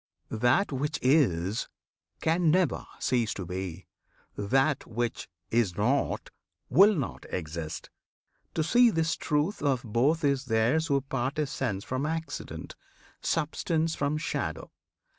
[0.31, 1.69] That which is
[2.23, 3.85] Can never cease to be;
[4.35, 6.31] that which is not
[6.71, 7.91] Will not exist.
[8.55, 12.75] To see this truth of both Is theirs who part essence from accident,
[13.21, 14.71] Substance from shadow.